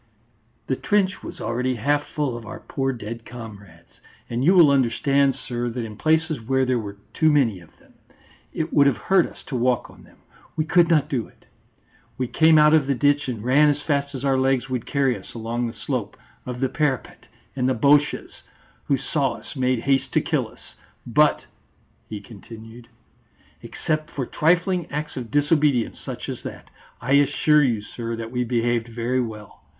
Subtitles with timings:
[0.65, 3.99] "The trench was already half full of our poor dead comrades.
[4.31, 7.93] And you will understand, sir, that in places where there were too many of them,
[8.51, 10.17] it would have hurt us to walk on them;
[10.55, 11.45] we could not do it.
[12.17, 15.15] We came out of the ditch, and ran as fast as our legs would carry
[15.15, 18.41] us along the slope of the parapet, and the Boches
[18.85, 20.73] who saw us made haste to kill us.
[21.05, 21.45] But,"
[22.09, 22.87] he continued,
[23.61, 28.43] "except for trifling acts of disobedience such as that, I assure you, sir, that we
[28.43, 29.61] behaved very well.